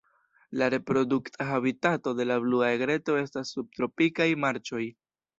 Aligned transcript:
La 0.61 0.67
reprodukta 0.73 1.45
habitato 1.57 2.13
de 2.19 2.25
la 2.29 2.37
Blua 2.45 2.69
egreto 2.77 3.17
estas 3.25 3.51
subtropikaj 3.57 4.27
marĉoj. 4.45 4.83